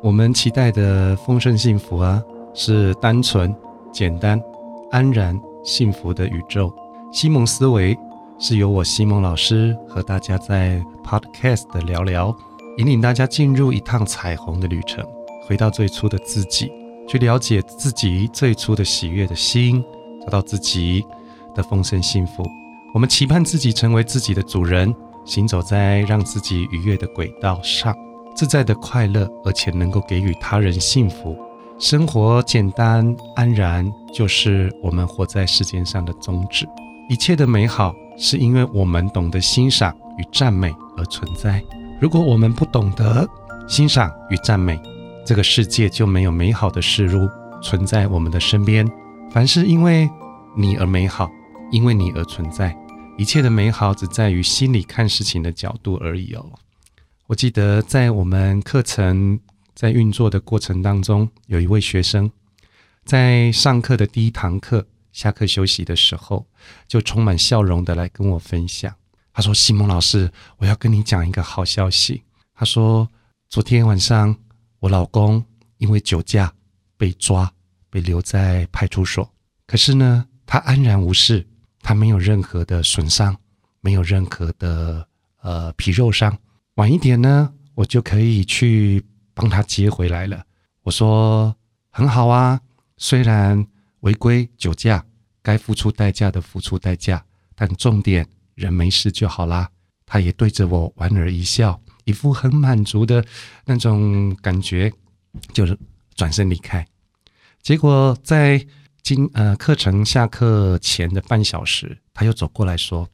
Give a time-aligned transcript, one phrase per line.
[0.00, 2.22] 我们期待的丰盛幸福啊，
[2.54, 3.54] 是单纯、
[3.92, 4.40] 简单、
[4.90, 6.72] 安然、幸福的宇宙。
[7.12, 7.96] 西蒙思维
[8.38, 12.34] 是由我西蒙老师和大家在 Podcast 的聊聊，
[12.78, 15.04] 引领大家进入一趟彩虹的旅程，
[15.42, 16.70] 回到最初的自己，
[17.08, 19.84] 去了解自己最初的喜悦的心，
[20.24, 21.04] 找到自己
[21.56, 22.46] 的丰盛幸福。
[22.94, 27.92] 我们期盼自己成为自己的主人，行走在让自己愉悦的轨道上。
[28.36, 31.36] 自在的快乐，而且能够给予他人幸福，
[31.80, 36.64] 生活简单安然，就是我们活在世间上的宗旨。
[37.08, 41.60] 一切的美好，是因为我们懂得欣赏与赞美而存在。
[42.00, 43.28] 如果我们不懂得
[43.66, 44.80] 欣赏与赞美，
[45.26, 47.28] 这个世界就没有美好的事物
[47.60, 48.88] 存在我们的身边。
[49.32, 50.08] 凡是因为
[50.56, 51.28] 你而美好，
[51.72, 52.76] 因为你而存在，
[53.18, 56.46] 一切的美好只在于心里看事情的角度而已哦。
[57.26, 59.40] 我记得在我们课程
[59.74, 62.30] 在运作的过程当中，有一位学生
[63.04, 66.46] 在上课的第一堂课下课休息的时候，
[66.86, 68.94] 就充满笑容的来跟我分享。
[69.38, 72.24] 他说：“西蒙老师，我要跟你讲一个好消息。”
[72.56, 73.08] 他说
[73.48, 74.36] ：“昨天晚上
[74.80, 75.44] 我老公
[75.76, 76.52] 因为酒驾
[76.96, 77.48] 被抓，
[77.88, 79.32] 被留在派出所。
[79.64, 81.46] 可是呢，他安然无事，
[81.82, 83.36] 他没有任何的损伤，
[83.80, 85.06] 没有任何的
[85.40, 86.36] 呃皮肉伤。”
[86.74, 90.44] 晚一点呢，我就可以去帮他接回来了。
[90.82, 91.54] 我说
[91.90, 92.60] 很好啊，
[92.96, 93.64] 虽然
[94.00, 95.06] 违规酒驾，
[95.42, 98.28] 该付出代价的付出代价，但重点
[98.58, 99.70] 人没事就好啦。
[100.04, 103.24] 他也对着我莞尔一笑，一副很满足的
[103.64, 104.92] 那种感觉，
[105.52, 105.78] 就是
[106.14, 106.86] 转身离开。
[107.62, 108.66] 结果在
[109.02, 113.08] 今呃课程下课前的半小时，他又走过来说：“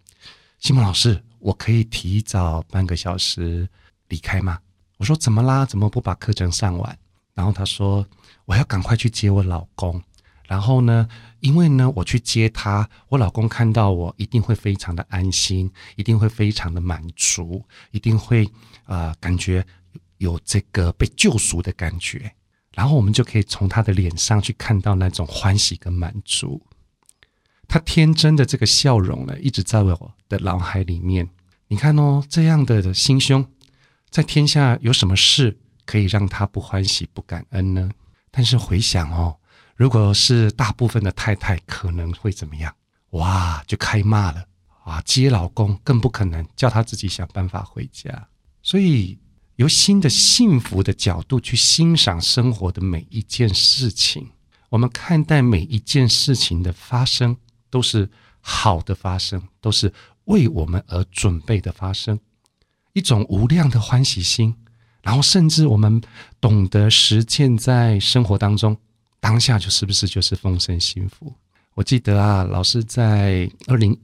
[0.58, 3.68] 西蒙老师。”我可以提早半个小时
[4.08, 4.58] 离开吗？
[4.96, 5.66] 我说怎么啦？
[5.66, 6.98] 怎么不把课程上完？
[7.34, 8.06] 然后他说
[8.46, 10.02] 我要赶快去接我老公。
[10.46, 11.08] 然后呢，
[11.40, 18.48] 因为呢，我去接他，我老公看到我一定会非常的安心，一定会非常的满足，一定会
[18.84, 19.64] 啊感觉
[20.18, 22.32] 有这个被救赎的感觉。
[22.72, 26.60] 然后我们就可以从他的脸上去看到那种欢喜跟满足。
[27.66, 31.28] 他天真的这个笑容呢，一直在我的脑海里面。
[31.68, 33.46] 你看哦，这样的心胸，
[34.10, 37.90] 在天下有什么事可以让他不欢喜不感恩呢？
[38.30, 39.38] 但是回想哦，
[39.74, 42.74] 如果是大部分的太太，可能会怎么样？
[43.10, 44.44] 哇，就开骂了
[44.84, 45.00] 啊！
[45.02, 48.28] 接老公更不可能叫他自己想办法回家。
[48.62, 49.18] 所以，
[49.56, 54.30] 由新的幸福的角度去欣赏生活的每一件事情，
[54.68, 57.36] 我们看待每一件事情的发生。
[57.70, 58.08] 都是
[58.40, 59.92] 好的发生，都是
[60.26, 62.16] 为我们而准备的发生，
[62.92, 64.54] 一种无量的欢喜心。
[65.02, 66.00] 然后，甚至我们
[66.40, 68.76] 懂得实践在生活当中，
[69.24, 71.32] 当下就是不是就是丰盛幸福？
[71.72, 73.98] 我记得啊，老师在二零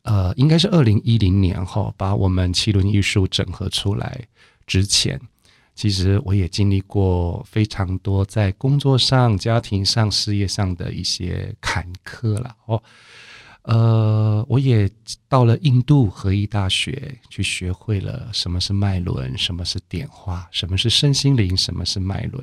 [0.00, 4.26] 呃，应该是二零一零年后，把我们七轮艺术整合出来
[4.66, 5.20] 之前，
[5.74, 12.82] 其实我也经历过非常多在工作上、家庭上、事业上的一些坎坷了哦。
[13.64, 14.90] 呃，我也
[15.28, 22.42] 到了印度合一大学去学会了什么是脉轮，什么是点化，什么是身心灵，什么是脉轮。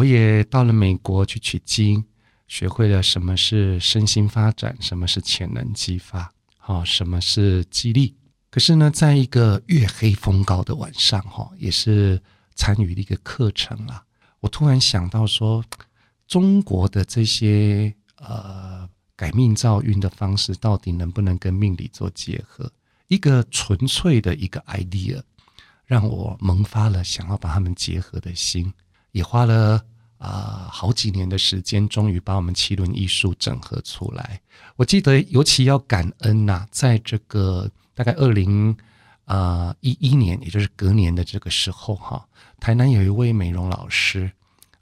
[0.00, 2.02] 我也到了美国去取经，
[2.48, 8.16] 学会了什么是身心发展，什么是潜能激发，好，什么是激励。
[8.50, 12.18] 可是呢，在一个月黑风高的晚上，哈，也是
[12.54, 14.02] 参与了一个课程啊，
[14.40, 15.62] 我突然想到说，
[16.26, 18.88] 中国的这些呃。
[19.16, 22.72] 改命造运的方式到底能不能跟命理做结合？
[23.08, 25.20] 一个纯粹的一个 idea，
[25.84, 28.72] 让我萌发了想要把它们结合的心，
[29.12, 29.84] 也花了
[30.20, 34.40] 啊好几年的时间，终于把我们奇轮艺术整合出来。
[34.76, 38.76] 我记得尤其要感恩呐，在这个大概二零
[39.24, 42.24] 啊一一年，也就是隔年的这个时候哈，
[42.60, 44.30] 台南有一位美容老师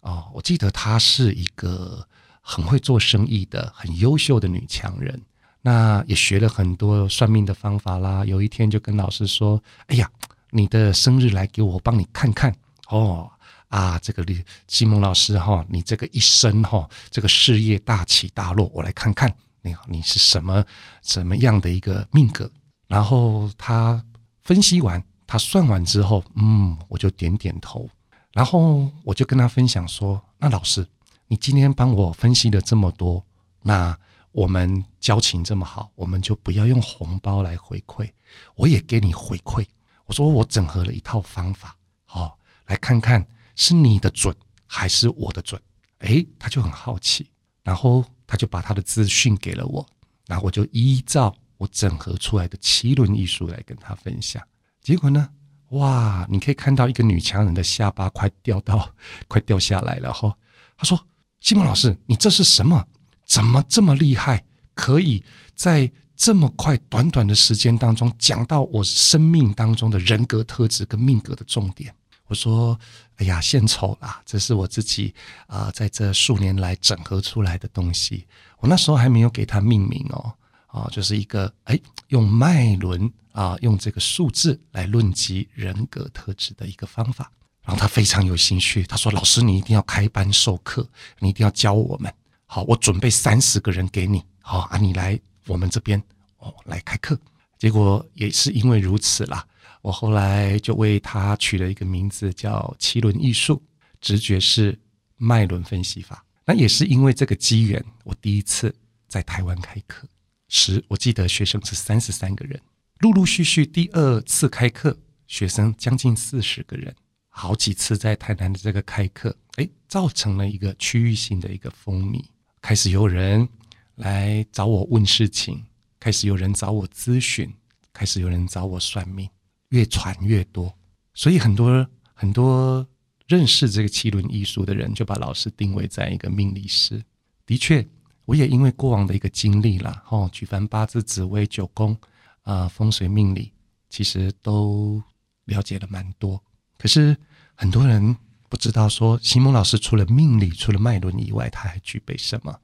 [0.01, 2.07] 哦，我记得她是一个。
[2.51, 5.21] 很会做生意的，很优秀的女强人，
[5.61, 8.25] 那也学了很多算命的方法啦。
[8.25, 10.11] 有一天就跟老师说：“哎呀，
[10.49, 12.51] 你的生日来给我帮你看看
[12.89, 13.31] 哦
[13.69, 19.33] 啊，这个李西蒙老师哈，你这个一生哈，这个事业大起大落，我来看看
[19.63, 20.65] 你好，你是什么
[21.03, 22.51] 什么样的一个命格？”
[22.89, 24.03] 然后他
[24.43, 27.89] 分析完，他算完之后，嗯，我就点点头。
[28.33, 30.87] 然后我就跟他分享说：“那老师，
[31.27, 33.23] 你今天帮我分析了这么多，
[33.63, 33.99] 那
[34.33, 38.09] 我们交情这么好，我们就不要用红包来回馈，
[38.55, 39.67] 我也给你回馈。
[40.07, 43.27] 我说我整合了一套方法，好，来看看
[43.59, 44.35] 是你的准
[44.65, 45.61] 还是我的准。”
[46.01, 47.27] 诶，他就很好奇，
[47.63, 49.87] 然后他就把他的资讯给了我，
[50.27, 54.43] 然后我就依照我整合出来的七轮艺术来跟他分享。
[54.81, 55.29] 结果呢？
[55.71, 56.27] 哇！
[56.31, 58.91] 你可以看到一个女强人的下巴快掉到
[59.29, 60.33] 快掉下来了哈。
[60.79, 60.99] 他说
[61.41, 62.87] ：“西蒙老师，你这是什么？
[63.27, 64.43] 怎么这么厉害？
[64.73, 65.23] 可以
[65.55, 71.93] 在这么快短短的时间当中讲到我生命当中的人格特质跟命格的重点？”
[72.29, 72.79] 我说
[73.19, 74.21] ：“哎呀，献丑啦！
[74.27, 75.15] 这是我自己
[75.47, 78.27] 啊，在这数年来整合出来的东西。
[78.59, 80.35] 我那时候还没有给它命名哦。”
[80.69, 87.33] 啊，就是一个哎，用脉轮啊，用这个数字来论及人格特质的一个方法。
[87.63, 90.87] 然后他非常有兴趣，他说：“老师，你一定要开班授课，
[91.19, 92.13] 你一定要教我们。
[92.47, 96.03] 好，我准备三十个人给你，好啊，你来我们这边
[96.39, 97.19] 哦来开课。”
[97.59, 99.45] 结果也是因为如此啦，
[99.89, 103.63] 我后来就为他取了一个名字，叫奇轮艺术
[104.03, 104.79] 直觉是
[105.17, 106.23] 脉轮分析法。
[106.45, 108.75] 那也是因为这个机缘，我第一次
[109.09, 110.07] 在台湾开课。
[110.49, 112.61] 时，我记得学生是三十三个人，
[112.99, 114.95] 陆陆续续第二次开课，
[115.27, 116.95] 学生将近四十个人，
[117.31, 122.23] 好几次在台南的这个开课，哎，造成了一个区域性的一个风靡，
[122.61, 123.49] 开始有人
[123.95, 125.65] 来找我问事情，
[125.99, 127.51] 开始有人找我咨询，
[127.95, 129.27] 开始有人找我算命，
[129.69, 130.73] 越传越多，
[131.15, 132.87] 所以很多很多
[133.27, 137.03] 认识这个七轮艺术的人，就把老师定位在一个命理师，
[137.45, 137.87] 的确。
[138.25, 141.97] 我也因为过往的一个经历啦，哦，举凡八字、紫微、九宫
[142.43, 143.51] 啊、风水命理，
[143.89, 145.03] 其实都
[145.47, 146.39] 了解了蛮多。
[146.77, 147.17] 可是
[147.55, 148.15] 很多人
[148.51, 152.55] 不知道，说席蒙老师除了命理、除了脉轮以外，他还具备什么？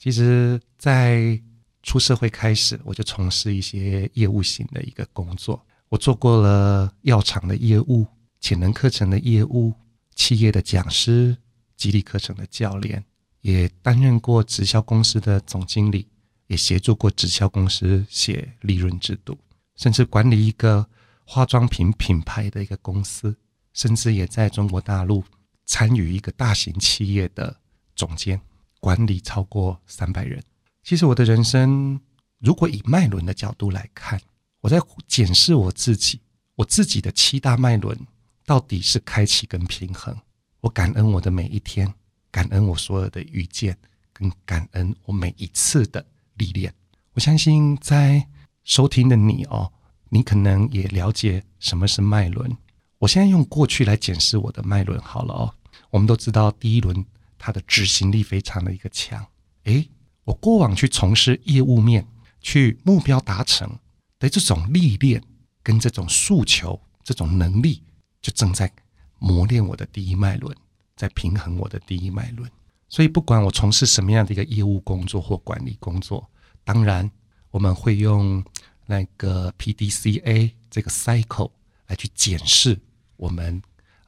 [0.00, 1.40] 其实，在
[1.84, 5.64] 出社会开始，我就从事一些业务型的一个工作。
[5.92, 8.06] 我做过了药厂的业务、
[8.40, 9.74] 潜能课程的业务、
[10.14, 11.36] 企业的讲师、
[11.76, 13.04] 激励课程的教练。
[13.42, 16.08] 也担任过直销公司的总经理，
[16.46, 19.36] 也协助过直销公司写利润制度，
[19.76, 20.88] 甚至管理一个
[21.26, 23.36] 化妆品品牌的一个公司，
[23.74, 25.22] 甚至也在中国大陆
[25.66, 27.54] 参与一个大型企业的
[27.96, 28.40] 总监，
[28.80, 30.40] 管理超过三百人。
[30.84, 32.00] 其实我的人生，
[32.38, 34.18] 如果以脉轮的角度来看，
[34.62, 36.20] 我在检视我自己，
[36.54, 37.98] 我自己的七大脉轮
[38.46, 40.16] 到底是开启跟平衡。
[40.60, 41.92] 我感恩我的每一天。
[42.30, 43.76] 感恩我所有的遇见，
[44.10, 46.02] 跟感恩我每一次的
[46.36, 46.72] 历练。
[47.12, 48.26] 我相信在
[48.64, 49.70] 收听的你哦，
[50.08, 52.56] 你可能也了解什么是脉轮。
[52.96, 55.54] 我现在用过去来检视我的脉轮好了哦。
[55.90, 57.04] 我们都知道第一轮
[57.36, 59.26] 它的执行力非常的一个强。
[59.64, 59.86] 诶，
[60.24, 62.06] 我过往去从事业务面，
[62.40, 63.78] 去目标达成
[64.22, 65.22] 的这种历练
[65.62, 67.82] 跟这种诉求、这种能力，
[68.20, 68.72] 就正在
[69.18, 70.56] 磨练我的第一脉轮。
[70.94, 72.48] 在平衡我的第一脉轮，
[72.88, 76.30] 所以不管我从事什么样的一个业务工作或管理工作，
[76.62, 77.10] 当然
[77.50, 78.44] 我们会用
[78.86, 81.50] 那个 P D C A 这个 cycle
[81.88, 82.78] 来去检视
[83.16, 83.60] 我们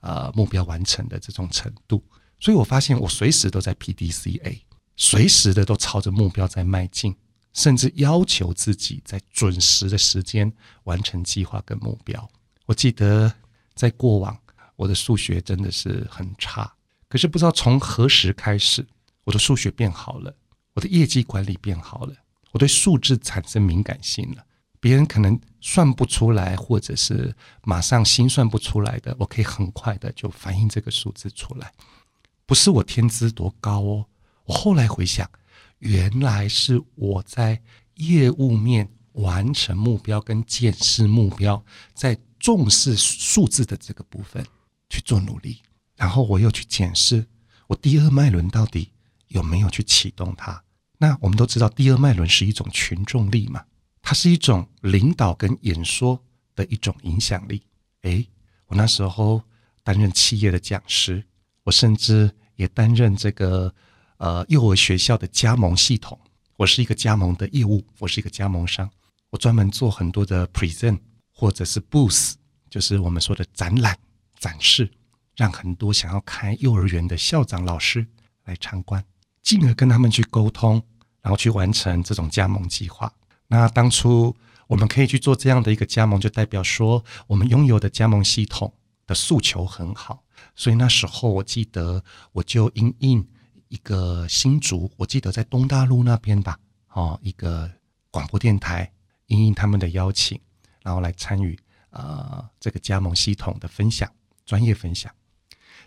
[0.03, 2.05] 呃目标完成的这种程度。
[2.39, 4.63] 所以我发现我随时都在 P D C A，
[4.95, 7.17] 随时的都朝着目标在迈进，
[7.55, 12.29] 甚至要求自己在准时的时间完成计划跟目标。
[12.67, 13.33] 我记得
[13.75, 14.39] 在过往。
[14.77, 16.69] 我的数学真的是很差，
[17.09, 18.85] 可是不知道从何时开始，
[19.23, 20.35] 我的数学变好了，
[20.73, 22.15] 我的业绩管理变好了，
[22.51, 24.45] 我对数字产生敏感性了。
[24.81, 27.33] 别人可能算不出来，或者是
[27.63, 31.73] 马上心算不出来的，我可以很快的就反映这个数字出来。
[32.45, 34.07] 不是我天资多高哦，
[34.47, 35.31] 我后来回想，
[35.85, 37.63] 原来是我在
[37.95, 41.65] 业务面完成目标跟检视目标，
[41.95, 44.45] 在重视数字的这个部分。
[44.91, 45.61] 去做努力，
[45.97, 47.27] 然后我又去检视
[47.67, 48.93] 我第二脉轮到底
[49.27, 50.63] 有没有去启动它。
[50.99, 53.65] 那我们都知道，第二脉轮是一种群众力嘛，
[54.03, 56.23] 它是一种领导跟演说
[56.55, 57.63] 的一种影响力。
[58.03, 58.29] 诶，
[58.67, 59.43] 我那时候
[59.83, 61.25] 担任企业的讲师，
[61.65, 63.75] 我甚至也担任这个
[64.19, 66.19] 呃幼儿学校的加盟系统。
[66.57, 68.89] 我是一个加盟的业务，我是一个加盟商，
[69.31, 70.99] 我专门做很多的 present
[71.33, 72.35] 或者是 booth，
[72.71, 73.99] 就是我们说的展览。
[74.41, 74.91] 展示，
[75.37, 78.07] 让很多想要开幼儿园的校长、老师
[78.45, 79.03] 来参观，
[79.43, 80.83] 进而跟他们去沟通，
[81.23, 83.11] 然后去完成这种加盟计划。
[83.47, 88.75] 那当初我们可以去做这样的一个加盟，就代表说我们拥有的加盟系统
[89.07, 90.23] 的诉求很好，
[90.55, 93.27] 所以那时候我记得我就应应
[93.75, 96.57] 一个新竹，我记得在东大陆那边吧，
[96.93, 97.69] 哦，一个
[98.13, 98.89] 广播电台
[99.27, 100.41] 应应他们的邀请，
[100.81, 101.59] 然后来参与
[101.91, 104.09] 呃这个加盟系统的分享，
[104.47, 105.13] 专业分享。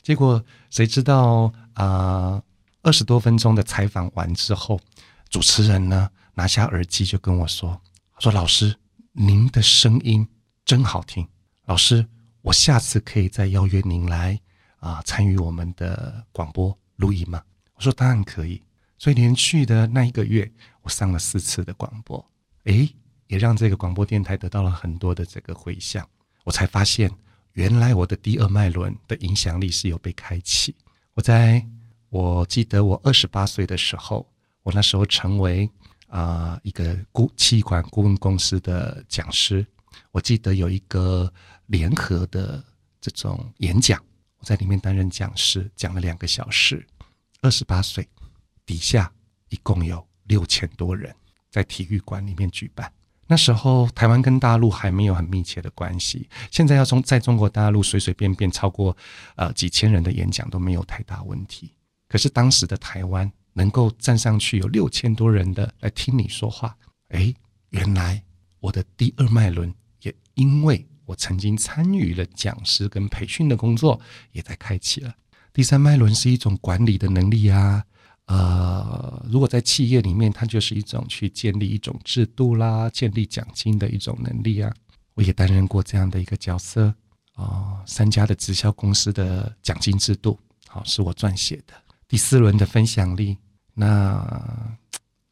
[0.03, 2.43] 结果谁知道啊？
[2.81, 4.77] 二十多分钟的采访完之后，
[5.29, 7.81] 主持人呢拿下耳机就跟我说
[8.19, 8.77] ：“说老师，
[9.13, 10.27] 您的声音
[10.65, 11.25] 真好听，
[11.65, 12.05] 老师，
[12.41, 14.37] 我下次可以再邀约您来
[14.79, 17.41] 啊参与我们的广播录音吗？”
[17.77, 18.61] 我说：“当然可以。”
[18.99, 22.23] 所以连续的那一个月，我上了四次的广播，
[22.65, 22.93] 诶，
[23.27, 26.05] 也让这个广播电台得到了很多的这个回响。
[26.43, 27.09] 我才发现，
[27.53, 30.75] 原来我的第二脉轮的影响力是有被开启。
[31.13, 31.65] 我在。
[32.09, 34.25] 我记得我二十八岁的时候，
[34.63, 35.69] 我那时候成为
[36.07, 39.67] 啊一个顾气管顾问公司的讲师。
[40.13, 41.31] 我记得有一个
[41.65, 42.63] 联合的
[43.01, 44.01] 这种演讲，
[44.39, 46.87] 我在里面担任讲师，讲了两个小时。
[47.41, 48.07] 二十八岁，
[48.65, 49.11] 底下
[49.49, 51.13] 一共有六千多人
[51.49, 52.91] 在体育馆里面举办。
[53.29, 58.95] 那时候台湾跟大陆还没有很密切的关系，现在要从在中国大陆随随便便超过
[59.35, 61.73] 呃几千人的演讲都没有太大问题。
[62.07, 66.77] 可是当时的台湾能够站上去有六千多人的来听你说话，
[67.09, 67.33] 哎，
[67.71, 68.23] 原来
[68.61, 73.99] 我的第二脉轮也因为我曾经参与了讲师跟培训的工作，
[74.31, 75.13] 也在开启了。
[75.57, 77.83] 第三脉轮是一种管理的能力啊，
[78.27, 84.71] 呃，如果在企业里面，它就是一种去建立一种制度啦，建立奖金的一种能力啊。
[85.15, 86.93] 我也担任过这样的一个角色
[87.33, 90.37] 啊，三家的直销公司的奖金制度，
[90.67, 91.73] 好，是我撰写的。
[92.07, 93.35] 第四轮的分享力，
[93.73, 94.77] 那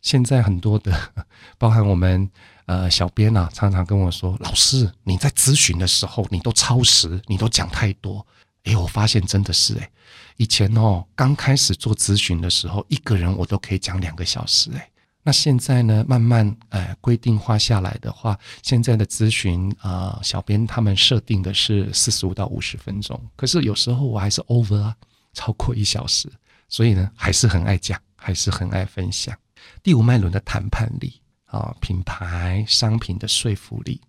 [0.01, 0.91] 现在很多的，
[1.59, 2.27] 包含我们
[2.65, 8.25] 呃小编啊，常常跟我说：“老师，你在咨询的时候，你都超时，你都讲太多。”
[8.65, 9.89] 哎，我发现真的是哎，
[10.37, 14.89] 以前哦刚开始做咨询的时候，一个人我都可以讲两个小时哎。
[15.27, 24.95] 那现在呢，慢慢呃规定化下来的话，现在的咨询啊，小编他们设定的是四十五到五十分钟，可是有时候我还是 over 啊，
[25.33, 26.31] 超过一小时。
[26.69, 29.35] 所以呢，还是很爱讲，还是很爱分享。
[29.81, 33.99] 第五脉轮的谈判力啊，品牌商品的说服力。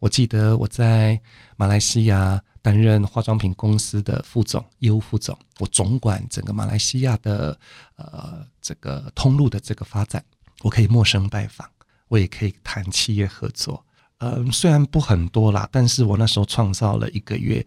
[0.00, 1.20] 我记得我在
[1.56, 7.58] 马来西亚担任化妆品公司的副总、业务副总，我总管整个马来西亚的
[7.96, 10.22] 呃这个通路的这个发展。
[10.60, 11.66] 我可以陌生拜访，
[12.08, 13.82] 我也可以谈企业合作。
[14.18, 17.66] 嗯，虽然不很多啦，但是我那时候创造了一个月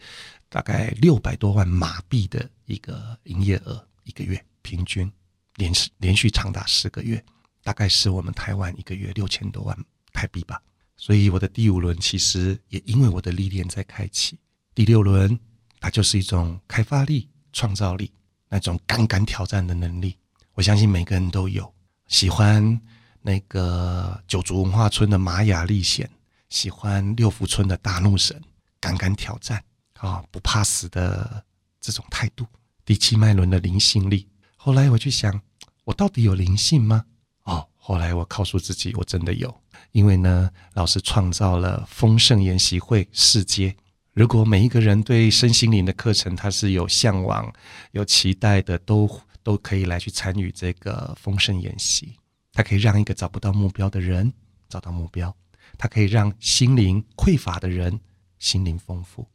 [0.49, 3.83] 大概六百多万马币的一个营业额。
[4.03, 5.11] 一个月平均
[5.55, 7.23] 连续连续长达十个月，
[7.63, 9.75] 大概是我们台湾一个月六千多万
[10.13, 10.61] 台币吧。
[10.95, 14.37] 所以我的第五轮其实也因为我的历练在开启。
[14.73, 15.37] 第六轮
[15.79, 18.11] 它就是一种开发力、创造力，
[18.49, 20.17] 那种敢敢挑战的能力。
[20.53, 21.73] 我相信每个人都有。
[22.07, 22.79] 喜欢
[23.21, 26.09] 那个九族文化村的玛雅历险，
[26.49, 28.41] 喜欢六福村的大怒神，
[28.79, 29.63] 敢敢挑战
[29.97, 31.43] 啊，不怕死的
[31.79, 32.45] 这种态度。
[32.83, 35.41] 第七脉轮的灵性力，后来我去想，
[35.83, 37.05] 我到底有灵性吗？
[37.43, 39.55] 哦，后来我告诉自己，我真的有，
[39.91, 43.75] 因为呢，老师创造了丰盛研习会世界。
[44.13, 47.51] 如果每一个人对身心灵的课程，他是有向往、
[47.91, 49.09] 有期待的，都
[49.43, 52.17] 都可以来去参与这个丰盛演习。
[52.53, 54.31] 它可以让一个找不到目标的人
[54.67, 55.33] 找到目标，
[55.77, 57.99] 它可以让心灵匮乏的人
[58.39, 59.25] 心灵丰富，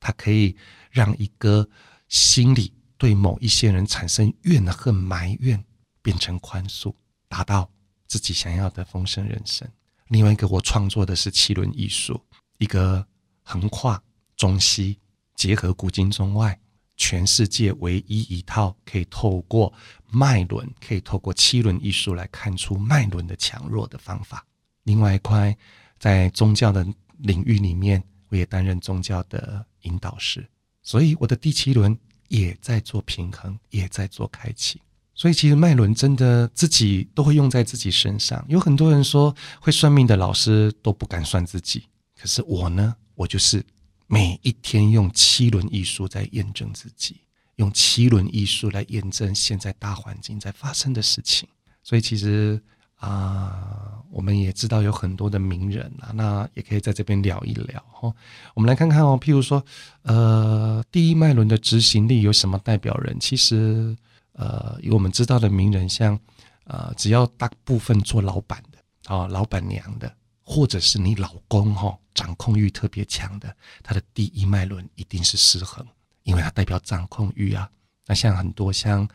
[0.00, 0.56] 它可以
[0.90, 1.68] 让一个
[2.08, 2.72] 心理。
[3.00, 5.64] 对某一些人产生怨恨、埋怨，
[6.02, 6.92] 变成宽恕，
[7.28, 7.70] 达到
[8.08, 9.68] 自己想要的丰盛人生。
[10.08, 12.20] 另外一个，我创作的是七轮艺术，
[12.58, 13.06] 一个
[13.44, 14.02] 横跨
[14.38, 14.98] 中西、
[15.34, 16.58] 结合古今中外，
[16.96, 19.70] 全世界唯一一套可以透过
[20.10, 24.46] 脉轮，可以透过七轮艺术来看出脉轮的强弱的方法。
[24.84, 25.54] 另外一块，
[25.98, 26.86] 在宗教的
[27.18, 30.48] 领域里面，我也担任宗教的引导师，
[30.82, 31.94] 所以我的第七轮。
[32.28, 34.78] 也在做平衡，也在做开启，
[35.14, 38.44] 所以其实脉轮真的自己都会用在自己身上。
[38.50, 43.64] 有很多人说会算命的老师都不敢算自己，可是我呢，我就是
[44.08, 47.20] 每一天用七轮艺术在验证自己，
[47.54, 51.48] 用七轮艺术来验证现在大环境在发生的事情。
[51.84, 52.60] 所以其实。
[53.00, 58.12] 啊，我们也知道有很多的名人啊，那也可以在这边聊一聊哈。
[58.54, 59.64] 我们来看看哦，譬如说，
[60.02, 63.16] 呃，第一脉轮的执行力有什么代表人？
[63.20, 63.96] 其实，
[64.32, 66.18] 呃，有我们知道的名人，像
[66.64, 70.12] 呃，只要大部分做老板的啊，老板娘的，
[70.50, 75.86] 或者是你老公哈，掌控欲特别强的，他的第一脉轮一定是失衡，
[76.22, 77.70] 因为它代表掌控欲啊。
[78.06, 79.06] 那像很多像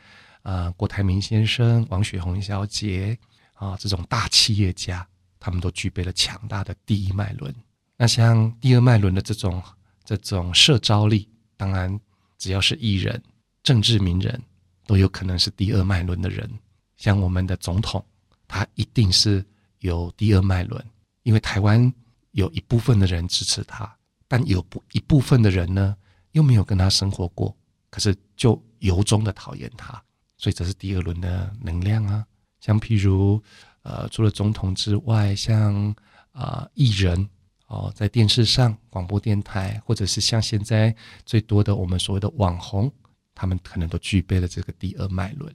[0.44, 3.18] 呃郭台铭先生、王雪红小姐
[3.56, 5.06] 啊这种大企业家，
[5.40, 7.52] 他们都具备了强大的第一脉轮。
[7.98, 9.60] 那像第二脉轮的这种
[10.06, 12.00] 这种社招力，当然
[12.38, 13.20] 只要是艺人、
[13.64, 14.40] 政治名人，
[14.86, 16.48] 都有可能是第二脉轮的人。
[16.96, 18.06] 像我们的总统，
[18.48, 19.44] 他一定是
[19.80, 20.86] 有第二脉轮，
[21.24, 21.92] 因为台湾
[22.32, 23.92] 有一部分的人支持他，
[24.28, 25.96] 但有不一部分的人呢，
[26.32, 27.56] 又没有跟他生活过，
[27.90, 30.02] 可是就由衷的讨厌他，
[30.38, 32.26] 所以这是第二轮的能量啊。
[32.60, 33.42] 像譬如，
[33.82, 35.96] 呃，除了总统之外，像
[36.32, 37.30] 啊艺人
[37.68, 42.92] 哦，在电视上、广播电台，或者是像现在最多的我们所谓的网红，
[43.36, 45.54] 他们可能都具备了这个第二脉轮，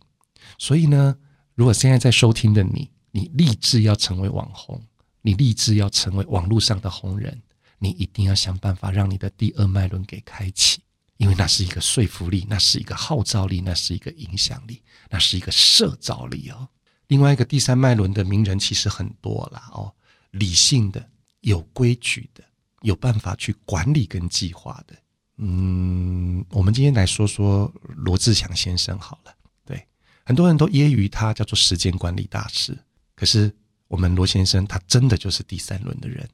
[0.59, 1.17] 所以呢。
[1.55, 4.81] 如果现在在收听的你，你立志要成为网红，
[5.29, 7.39] 你立志要成为网络上的红人，
[7.79, 10.81] 你一定要想办法让你的第二脉轮给开启，
[11.19, 14.81] 因为那是一个说服力，那是一个号召力，那是一个影响力，
[15.11, 16.67] 那是一个社造力哦。
[17.09, 19.93] 另外一个第三脉轮的名人其实很多啦哦，
[20.31, 21.07] 理性的、
[21.43, 22.43] 有规矩的、
[22.81, 24.97] 有办法去管理跟计划的。
[25.37, 29.35] 嗯，我们今天来说说罗志祥先生好了。
[29.67, 29.87] 对
[30.25, 32.75] 很多人都揶揄他叫做时间管理大师，
[33.15, 33.55] 可是
[33.89, 36.29] 我们罗先生他真的就是第三轮的人，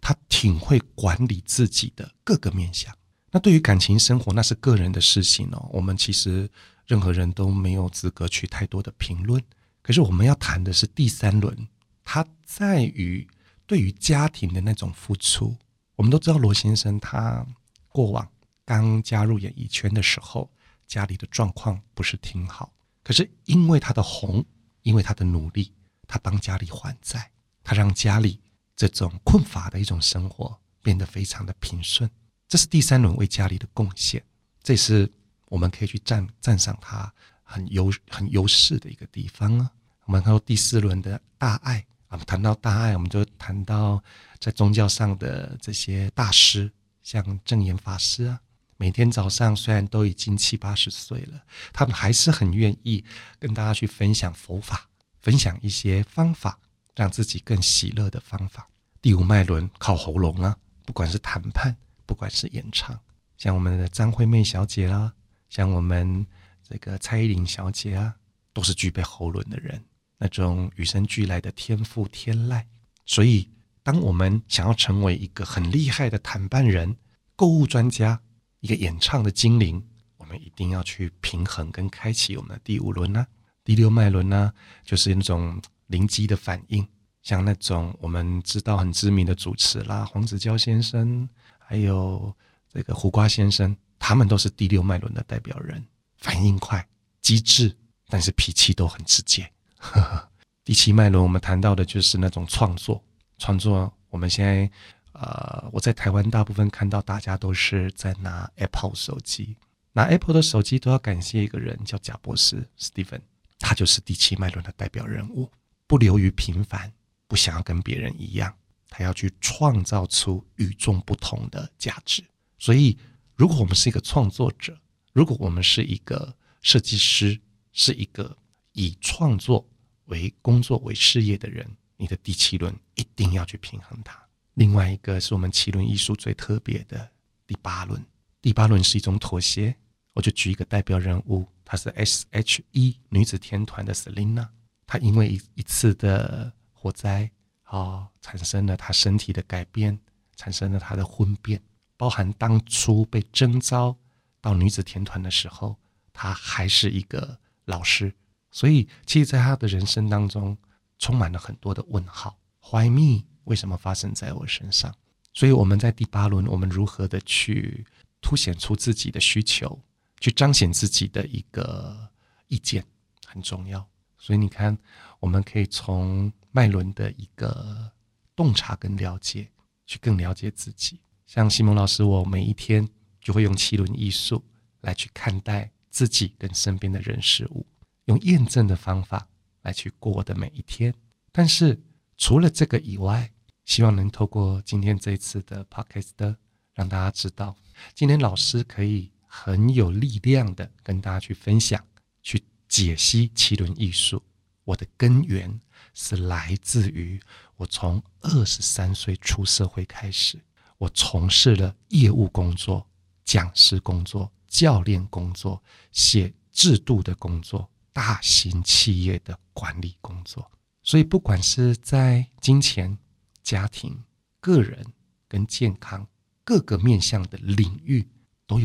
[0.00, 2.96] 他挺会管理自己的各个面相。
[3.32, 6.50] 那对于感情生活，那是个人的事情哦，我们其实
[6.86, 9.42] 任何人都没有资格去太多的评论。
[9.82, 11.68] 可是我们要谈的是第三轮，
[12.04, 13.26] 他在于
[13.66, 15.56] 对于家庭的那种付出。
[15.96, 17.46] 我们都知道罗先生他
[17.88, 18.28] 过往
[18.64, 20.50] 刚加入演艺圈的时候，
[20.86, 22.72] 家里的状况不是挺好。
[23.02, 24.44] 可是因为他的红，
[24.82, 25.72] 因为他的努力，
[26.10, 27.30] 他帮家里还债，
[27.62, 28.40] 他让家里
[28.74, 32.10] 这种困乏的一种生活变得非常的平顺。
[32.48, 34.20] 这是第三轮为家里的贡献，
[34.60, 35.08] 这是
[35.46, 37.12] 我们可以去赞赞赏他
[37.44, 39.70] 很优很优势的一个地方啊。
[40.06, 44.02] 我们看到第四轮的大爱啊，谈到大爱，我们就谈到
[44.40, 46.68] 在宗教上的这些大师，
[47.04, 48.40] 像正言法师啊。
[48.76, 51.40] 每天早上虽然都已经七八十岁了，
[51.72, 53.04] 他们还是很愿意
[53.38, 54.88] 跟大家去分享佛法，
[55.20, 56.58] 分享一些方法，
[56.94, 58.68] 让自己更喜乐的方法。
[59.02, 62.98] 第五脉轮靠喉咙啊，不管是谈判，不管是演唱，
[63.38, 65.12] 像我们的张惠妹小姐啦，
[65.48, 66.26] 像我们
[66.62, 68.14] 这个蔡依林小姐啊，
[68.52, 69.82] 都是具备喉咙的人，
[70.18, 72.62] 那种与生俱来的天赋天籁。
[73.06, 73.48] 所以，
[73.82, 76.94] 当我们想要成为一个很厉害的谈判人、
[77.34, 78.20] 购物专家，
[78.60, 79.82] 一个演唱的精灵，
[80.18, 83.26] 我们一定要去平衡跟开启我们的第五轮呢，
[83.70, 84.52] 第六脉轮呢，
[84.84, 86.84] 就是那种灵机的反应，
[87.22, 92.34] 像那种我们知道很知名的主持啦，黄子佼先生，还有
[92.68, 96.84] 这个胡瓜先生，他们都是第六脉轮的代表人，反应快、
[97.22, 97.72] 机智，
[98.08, 99.48] 但是脾气都很直接。
[100.64, 103.00] 第七脉轮我们谈到的就是那种创作，
[103.38, 104.68] 创作，我们现在。
[105.12, 109.56] 呃，我在台湾大部分看到大家都是在拿 Apple 手机，
[109.92, 113.20] 拿 Apple 的手机都要感谢一个人叫贾博士 Stephen，
[113.60, 115.48] 他就是第七脉轮的代表人物，
[115.86, 116.92] 不流于平凡，
[117.28, 118.52] 不想要跟别人一样，
[118.88, 122.24] 他要去创造出与众不同的价值。
[122.58, 122.98] 所以，
[123.36, 124.76] 如果我们是一个创作者，
[125.12, 127.38] 如果我们是一个设计师，
[127.72, 128.36] 是一个
[128.72, 129.68] 以创作
[130.06, 134.18] 为工作为事业的人，你的第七轮一定要去平衡它。
[134.54, 137.10] 另外一个是我们七轮艺术最特别的
[137.46, 138.04] 第八轮，
[138.42, 139.76] 第八轮是一种妥协。
[140.12, 144.48] 我就举一个代表人物，她是 S.H.E 女子天团的 Selina。
[144.88, 147.30] 她因为一一次的火灾，
[147.62, 149.96] 啊，产生了她身体的改变，
[150.34, 151.62] 产生了她的婚变。
[151.96, 153.96] 包含当初被征召
[154.40, 155.76] 到女子天团的时候，
[156.12, 158.12] 她还是一个老师。
[158.50, 160.58] 所以，其实在她的人生当中，
[160.98, 162.36] 充满了很多的问号。
[162.72, 163.26] Why me？
[163.44, 164.92] 为什么发生在我身上？
[165.32, 167.86] 所以我们在第八轮，我们如何的去
[168.20, 169.80] 凸显出自己的需求，
[170.20, 172.08] 去彰显自己的一个
[172.46, 172.84] 意见，
[173.26, 173.84] 很重要。
[174.18, 174.78] 所以你看，
[175.18, 177.90] 我们可以从脉轮的一个
[178.36, 179.50] 洞察跟了解，
[179.86, 181.00] 去更了解自己。
[181.26, 182.88] 像西蒙老师，我每一天
[183.20, 184.44] 就会用七轮艺术
[184.82, 187.66] 来去看待自己跟身边的人事物，
[188.04, 189.26] 用验证的方法
[189.62, 190.94] 来去过我的每一天。
[191.32, 191.80] 但是。
[192.22, 193.32] 除了这个以外，
[193.64, 196.36] 希望能透过今天这一次的 podcast，
[196.74, 197.56] 让大家知道，
[197.94, 201.82] 今天老师可以很有力量的跟大家去分享、
[202.20, 204.20] 去解析奇轮艺术。
[204.64, 205.60] 我的根源
[205.94, 207.20] 是来自于
[207.56, 210.36] 我从二十三岁出社会开始，
[210.78, 212.84] 我从事了业务工作、
[213.24, 215.62] 讲师工作教练工作，
[215.92, 220.50] 写制度的工作，大型企业的管理工作。
[220.82, 222.98] 所以，不管是在金钱、
[223.44, 224.02] 家庭、
[224.40, 224.84] 个人
[225.28, 226.08] 跟健康
[226.42, 228.08] 各个面向的领域，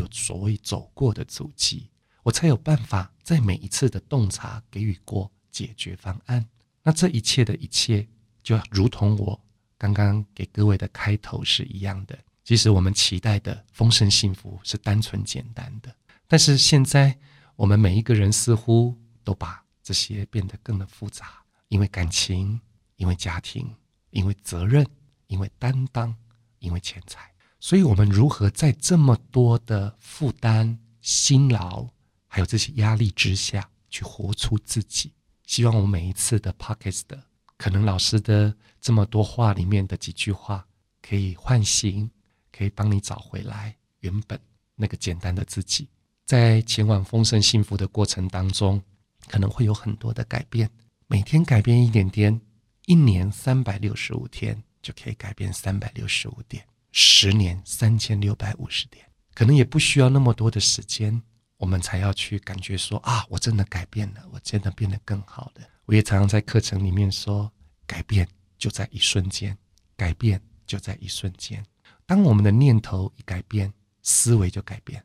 [0.06, 1.90] 有所谓走过的足迹，
[2.22, 6.46] 我才有办法在每一次的洞察给予过解决方案。
[6.84, 8.08] 那这一切的一切，
[8.44, 9.40] 就如同我
[9.78, 12.18] 刚刚给各位的开头是一样的。
[12.44, 15.94] 其实我们期待的丰盛幸福是单纯简单的，
[16.28, 17.18] 但是现在
[17.56, 22.62] 我们每一个人似乎都把这些变得更的复杂，因为感情，
[22.98, 23.74] 因为家庭，
[24.12, 24.86] 因为责任，
[25.26, 26.16] 因为担当，
[26.60, 27.35] 因为钱财。
[27.68, 31.88] 所以，我们如何在这么多的负担、辛劳，
[32.28, 35.12] 还有这些压力之下去活出自己？
[35.48, 37.20] 希望我们每一次的 pocket 的，
[37.58, 40.64] 可能老师的这么多话里面的几句话，
[41.02, 42.08] 可以唤醒。
[42.52, 44.40] 可以帮你找回来原本
[44.76, 45.90] 那个简单的自己，
[46.24, 48.80] 在前往丰盛幸福的过程当中，
[49.28, 50.70] 可能会有很多的改变。
[51.08, 52.40] 每天改变一点点，
[52.86, 56.64] 一年三百六十五天就可以改变三百六十五点，
[56.98, 61.22] 十年三千六百五十点，可能也不需要那么多的时间，
[61.58, 65.68] 我们才要去感觉说啊，我真的改变了，我真的变得更好了。
[65.84, 67.52] 我也常常在课程里面说，
[67.86, 68.26] 改变
[68.58, 69.58] 就在一瞬间，
[69.98, 71.62] 改变就在一瞬间。
[72.06, 75.02] 当我们的念头一改变，思维就改变；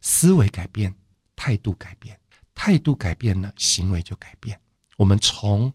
[0.00, 0.92] 思维改变，
[1.36, 2.16] 态度改变；
[2.52, 4.60] 态度改变了，行为就改变。
[4.96, 5.72] 我们从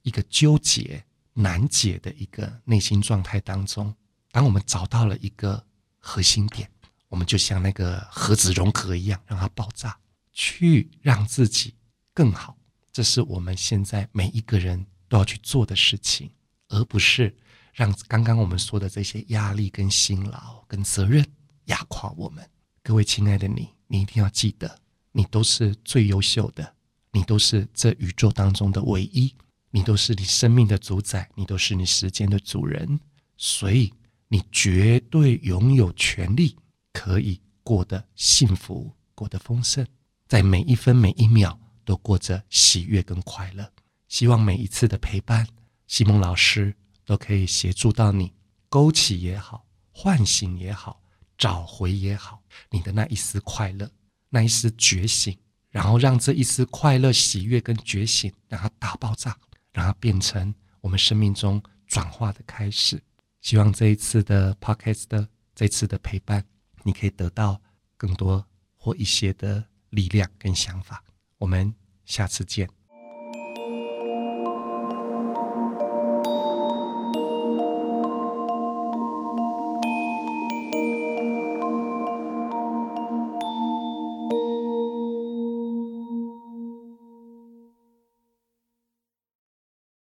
[0.00, 3.94] 一个纠结难解的一个内心状态当中，
[4.32, 5.64] 当我们找到了一个
[5.98, 6.68] 核心点，
[7.08, 9.96] 我们就像那个核子融合一样，让它爆炸，
[10.32, 11.74] 去让自己
[12.12, 12.56] 更好。
[12.90, 16.32] 这是我们现在每一个人都要去做的事情，
[16.68, 17.36] 而不是。
[17.74, 21.26] 让刚刚我们说的这些压力、跟辛劳、跟责任
[21.66, 22.46] 压垮我们。
[22.82, 24.78] 各位亲爱的你，你一定要记得，
[25.12, 26.74] 你都是最优秀的，
[27.12, 29.34] 你都是这宇宙当中的唯一，
[29.70, 33.00] 你都是你生命的主宰，你都是你时间的主人，
[33.38, 33.90] 所以
[34.32, 36.56] 你绝对拥有权利，
[36.90, 39.86] 可以过得幸福，过得丰盛，
[40.26, 43.70] 在每一分每一秒都过着喜悦跟快乐。
[44.08, 45.46] 希望每一次的陪伴，
[45.86, 46.74] 西蒙老师。
[47.04, 48.32] 都可以协助到你，
[48.68, 51.02] 勾起也好，唤醒也好，
[51.36, 52.40] 找回也好，
[52.70, 53.90] 你的那一丝快乐，
[54.30, 55.36] 那一丝觉醒，
[55.68, 59.36] 然后让这一丝快乐、喜悦跟觉醒，让它大爆炸，
[59.72, 63.02] 让它变成我们生命中转化的开始。
[63.42, 66.42] 希望这一次的 podcast 的这次的陪伴，
[66.84, 67.60] 你可以得到
[67.96, 71.04] 更多或一些的力量跟想法。
[71.36, 71.74] 我们
[72.06, 72.81] 下次见。